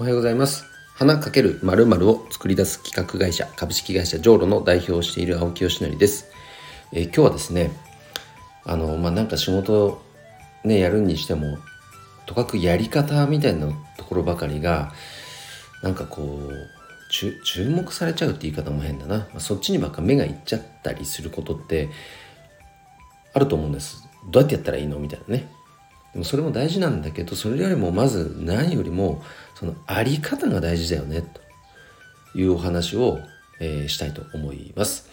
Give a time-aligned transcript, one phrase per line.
[0.00, 0.64] おはようございます。
[0.94, 6.28] 花かける〇〇を作り出す企画会社株式会社ジョーロの代表をしている青木よしのりです、
[6.90, 7.70] えー、今日はですね
[8.64, 10.00] あのまあなんか仕事
[10.64, 11.58] ねやるにしても
[12.24, 13.66] とかくやり方みたいな
[13.98, 14.94] ところばかりが
[15.82, 16.54] なんかこう
[17.12, 21.90] 注目されちゃうって言い方も変だな、まあ、そっちにばっか目がいっちゃったりすることって
[23.34, 24.08] あると思うんです。
[24.30, 24.98] どうやってやったらいいの？
[24.98, 25.46] みたいなね。
[26.12, 29.22] でもそれも大事なんだけどそれよりもまず何よりも
[29.54, 33.18] そのあり方が大事だよねというお話を、
[33.60, 35.08] えー、したいと思います、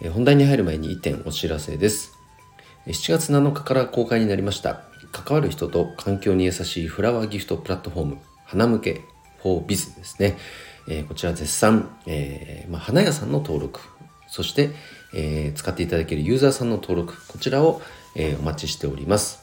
[0.00, 2.20] えー、本題に入る前に1点お知らせです。
[2.86, 4.80] 7月7日から公開になりました
[5.12, 9.02] 関わる人と環境に優しいフラワーギフトプラットフォーム花向け
[9.42, 10.38] for biz ですね、
[10.88, 13.80] えー、こちら絶賛、えーまあ、花屋さんの登録
[14.28, 14.70] そして、
[15.14, 17.82] えー、使っていただけるユーザーさんの登録こちらを、
[18.16, 19.39] えー、お待ちしております。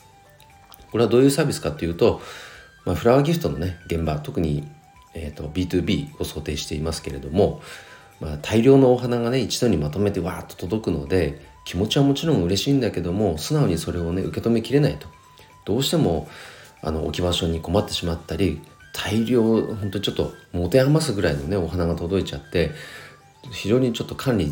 [0.92, 2.22] これはどういうサービスかというと、
[2.86, 4.68] まあ、フラワーギフトのね現場特に、
[5.14, 7.62] えーと、B2B を想定していますけれども、
[8.20, 15.08] まあ、大量のお花がね一度にまとめてわーっと届くので気持ちはもちろん嬉しいんだけども素直にそれをね受け止めきれないと。
[15.66, 16.30] どうしても
[16.82, 18.62] あの置き場所に困ってしまったり
[18.94, 22.72] 大量本当にちょっと持て余すぐらいのねお花が届いちゃって
[23.52, 24.50] 非常にちょっと管理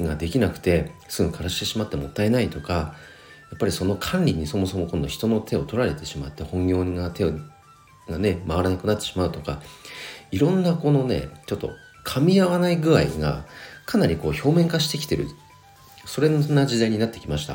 [0.00, 2.94] ができなくてすぐ枯らしてしまってもったいないとか
[3.50, 7.32] やっぱりその管理にそもそも今度人の手を取られてしまって本業が手を
[8.08, 9.60] がね回らなくなってしまうとか
[10.30, 11.70] いろんなこのねちょっと
[12.04, 13.44] 噛み合わない具合が
[13.86, 15.28] かなりこう表面化してきてる。
[16.08, 17.54] それな時代になってきました、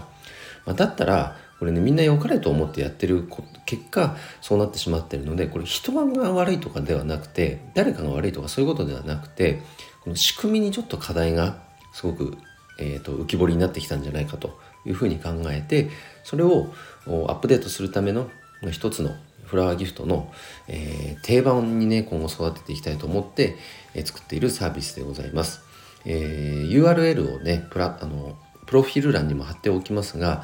[0.65, 3.27] まあ、だったらこれねみんな良かれと思ってやってる
[3.65, 9.61] 結果そうなってしまってるのでこれ人が悪いとかではなくて誰かが悪いとかそういうことではなくて
[10.03, 12.37] この仕組みにちょっと課題がすごく、
[12.79, 14.59] えーと浮き彫りになってきたんじゃないかと。
[14.85, 15.89] いうふうに考えて
[16.23, 16.73] それを
[17.05, 18.29] アップデートするための
[18.71, 20.31] 一つのフラワーギフトの、
[20.67, 23.55] えー、定番にね今後育てていきたいと思って、
[23.93, 25.61] えー、作っているサービスでございます。
[26.05, 30.43] えー、URL をねプラあのプロフィール欄にも貼っておきますが、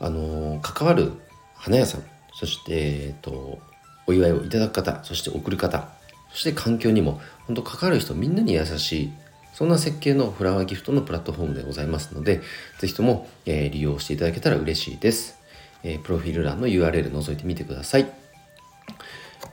[0.00, 1.12] あの関わる
[1.54, 2.02] 花屋さん
[2.32, 3.58] そして、えーと、
[4.06, 5.88] お祝いをいただく方そして送る方
[6.30, 9.12] そして環境にも本当関わる人みんなに優しい
[9.58, 12.42] そんな設計のフラワーギフトのプラットフォームでございますので、
[12.78, 15.36] ぜひとも、えー、利用していただけたら嬉しいです。
[15.82, 18.08] えー、プロフィール欄の URL 覗いてみてください。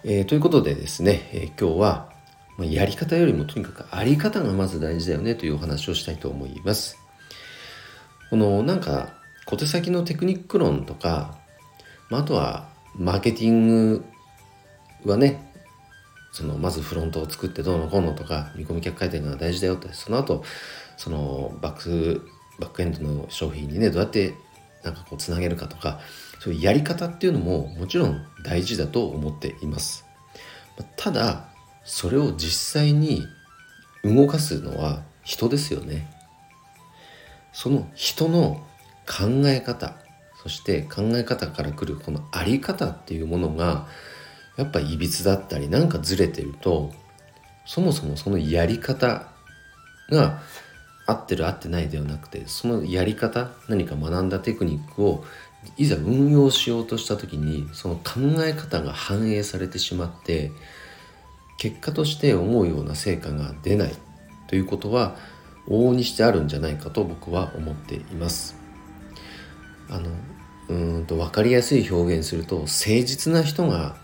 [0.04, 2.14] えー、ということでですね、え今日は、
[2.60, 7.00] まやり方よりもとにかくあり方がまず大事だよねというお話をしたいと思います。
[8.30, 9.16] このなんか
[9.48, 11.36] 小手先のテクニック論とか、
[12.12, 14.06] まあ、あとはマーケティング
[15.04, 15.52] はね
[16.36, 20.44] そのまずフロントを作ってどうのこうのとか見込み客回転が大事だよってその後
[20.98, 22.28] そのバック
[22.60, 24.34] バックエンドの商品にねどうやって
[24.84, 26.02] なんかこうつなげるかとか
[26.42, 30.04] そういうやり方っていうのももちろん大事だと思っています。
[30.98, 31.46] ただ
[31.86, 33.26] それを実際に
[34.04, 36.12] 動かすのは人ですよね。
[37.54, 38.62] その人の
[39.08, 39.96] 考え方
[40.44, 43.88] そして考え方からくるこのあり方っていうものが
[44.58, 46.92] やっぱいびつだったりなんかずれてると
[47.66, 49.28] そもそもそのやり方
[50.10, 50.42] が
[51.08, 55.24] 合ってる合ってないではなくてそのやり方何か学んだテクニックを
[55.78, 60.52] いざ運用しようとした時にその考え方が反映されてしまって
[61.58, 63.96] 結果として思うような成果が出ない
[64.48, 65.16] ということは
[65.68, 68.56] 往々にしてあるんじゃないかと僕は思っています。
[69.90, 70.10] あの
[70.68, 72.70] うんと分かりやすい表現すると誠
[73.06, 73.96] 実な人が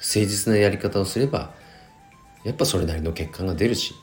[0.00, 1.52] 誠実なやり方をすれば
[2.44, 3.94] やっぱそれなりの結果が出るし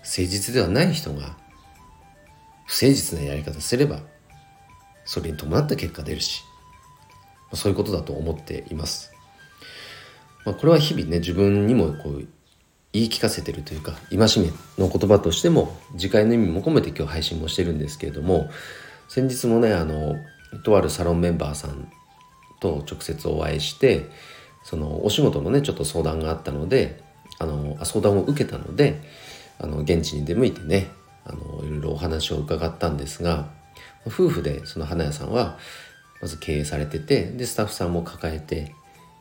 [0.00, 1.36] 誠実ではない人が
[2.66, 4.00] 不誠実なやり方すれば
[5.04, 6.42] それに伴った結果出るし
[7.54, 9.12] そういうことだと思っています。
[10.44, 12.26] まあ、これは日々ね自分にもこう
[12.92, 18.50] 言い聞かせてるというか戒めの言葉としても次回の意味も込めて今日配信もしてるんですけれども
[19.08, 20.16] 先日もねあの
[20.64, 21.90] とあるサロンメンバーさん
[22.60, 24.10] と直接お会いして
[24.62, 27.02] そのお仕事のねちょっと相談があったので
[27.38, 29.00] あの相談を受けたので
[29.58, 30.90] あの現地に出向いてね
[31.24, 33.48] あのいろいろお話を伺ったんですが
[34.06, 35.58] 夫婦でその花屋さんは
[36.20, 38.74] まず経営されててでスタッフさんも抱えて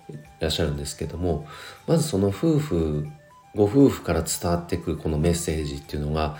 [0.09, 1.47] いらっしゃるんですけども
[1.87, 3.07] まずその夫婦
[3.55, 6.37] ご夫婦から伝わってくるこのメッセージっていうのが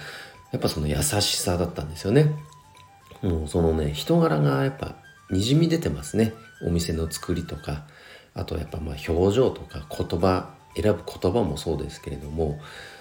[0.52, 2.32] やっぱその優しさだったんですよね。
[3.22, 4.96] もうそのね人柄がやっぱ
[5.30, 6.34] にじみ出てますね
[6.66, 7.86] お店の作りとか
[8.34, 12.60] あとやっぱまあ表情とか言葉選ぶ言葉もそうですけれども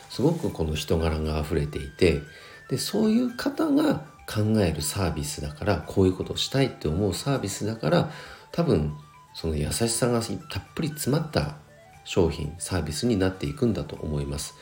[0.09, 2.21] すごくこの人柄が溢れていて
[2.69, 8.11] でそういう方が考えるサービスだからこういうことをしたいって思うサービスだから
[8.53, 8.97] 多分
[9.35, 11.56] その優しさがたっぷり詰まった
[12.05, 14.55] 商品サービスになっていくんだと思います。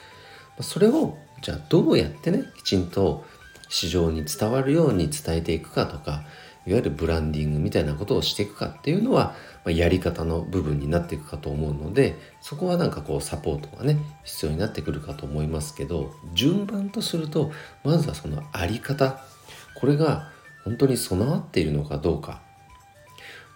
[0.61, 3.25] それをじゃあどうやってねきちんと
[3.69, 6.25] 市場に伝わるように伝えていくかとか
[6.69, 9.35] いわゆるブランディングみたいなことをしていくかっていうのは、
[9.65, 17.50] まあ、やり方の部分になっていくかと思うのでそこはなんかこうサポートがね必要になってくるかと思いますけど順番とすると
[17.85, 19.19] まずはそのあり方
[19.75, 20.31] これが
[20.65, 22.43] 本当に備わっているのかどうか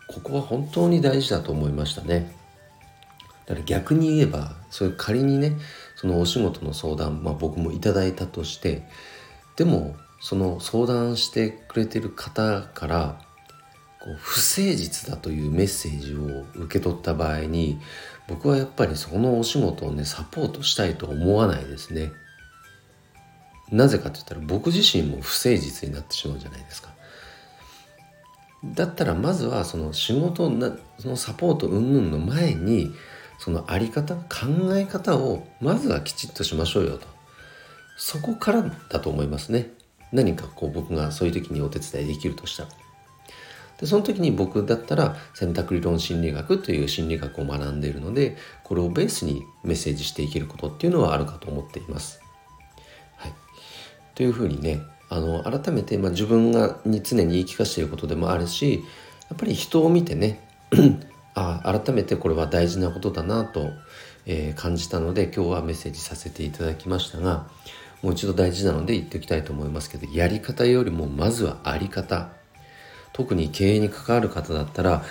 [0.09, 2.35] ここは本当に大事だと思いましたね。
[3.47, 5.59] だから逆に言えばそういう仮にね
[5.97, 8.87] そのお仕事の相談、まあ、僕もいただいたとして
[9.56, 13.19] でもその相談してくれてる方から
[14.01, 17.81] こう不誠実だというメッセージを受け取った場合に
[18.29, 22.13] 僕はやっぱりそのお仕事をねサポートしたいと思わないですね。
[23.73, 26.91] なぜかって言ったら僕自身も不誠実になってしまうじゃないですか。
[28.65, 32.95] だったらまずはその仕事なそのサポート云々の前に
[33.41, 34.23] そのあり方考
[34.75, 37.09] え方をまずはきちっとしましょうよと
[37.97, 39.73] そこからだと思いますね
[40.12, 42.69] 何かこう僕がそういう時にお手伝いできるとしたら
[43.82, 52.20] でその時に僕だったら選択理論心理学という心理学を学んでいるのでこれをベースにメッセージしていけることっていうのはあるかと思っています。
[53.17, 53.32] はい、
[54.14, 58.85] というふうにねあの改めて、まあ、自分がに常に言い聞かせていることでもあるし
[59.29, 60.47] やっぱり人を見てね
[61.35, 63.70] あ改めてこれは大事なことだなと、
[64.26, 67.47] え、感じたので今日はメッセージさせていただきましたが
[68.02, 72.31] もう一度大事なので言っておきたいと思いますけどやり方よりもまずはあり方。
[73.12, 75.04] 特に経営に関わる方だったら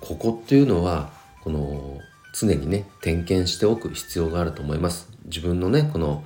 [0.00, 1.10] ここっていうのは
[1.42, 1.98] この
[2.34, 5.08] 常にね点検しておく必要があると思います。
[5.24, 6.22] 自分のねこの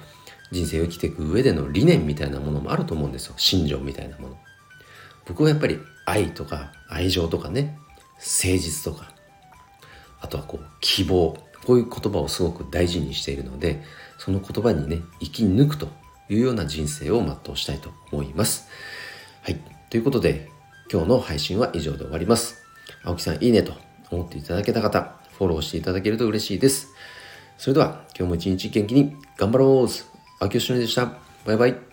[0.51, 3.35] 人生を生きていく上での理念みたいなものもあると思うんですよ。
[3.37, 4.37] 信条みたいなもの。
[5.27, 7.79] 僕はやっぱり愛とか愛情とかね。
[8.17, 9.13] 誠実とか。
[10.21, 11.37] あとはこう希望。
[11.65, 13.85] こういう言葉をすごく大事にしているので
[14.19, 15.89] その言葉にね生き抜くと
[16.33, 18.69] いうような人生を全うしたいと思います。
[19.43, 19.61] はい。
[19.91, 20.49] ということで
[20.91, 22.63] 今日の配信は以上で終わります。
[23.05, 23.75] 青木さんいいねと
[24.11, 26.89] 思っていただけた方フォローしていただけると嬉しいです。
[27.59, 29.89] それでは今日も一日元気に頑張ろう。
[30.41, 31.19] 青木よしのりでした。
[31.45, 31.92] バイバイ。